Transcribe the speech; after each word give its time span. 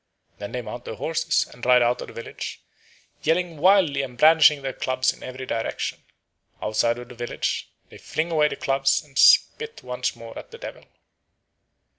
Then 0.39 0.51
they 0.51 0.63
mount 0.63 0.85
their 0.85 0.95
horses 0.95 1.45
and 1.45 1.63
ride 1.63 1.83
out 1.83 2.01
of 2.01 2.07
the 2.07 2.13
village, 2.13 2.63
yelling 3.21 3.57
wildly 3.57 4.01
and 4.01 4.17
brandishing 4.17 4.63
their 4.63 4.73
clubs 4.73 5.13
in 5.13 5.21
every 5.21 5.45
direction. 5.45 6.01
Outside 6.59 6.97
of 6.97 7.07
the 7.09 7.13
village 7.13 7.69
they 7.89 7.99
fling 7.99 8.31
away 8.31 8.47
the 8.47 8.55
clubs 8.55 9.03
and 9.03 9.15
spit 9.15 9.83
once 9.83 10.15
more 10.15 10.35
at 10.39 10.49
the 10.49 10.57
Devil. 10.57 10.85